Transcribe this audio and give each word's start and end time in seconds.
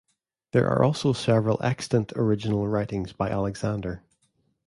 There 0.53 0.67
are 0.67 0.83
also 0.83 1.13
several 1.13 1.59
extant 1.63 2.11
original 2.15 2.67
writings 2.67 3.13
by 3.13 3.29
Alexander. 3.29 4.01